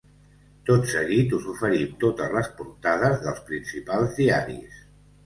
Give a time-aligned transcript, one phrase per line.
[0.69, 4.81] Tot seguit us oferim totes les portades dels principals diaris.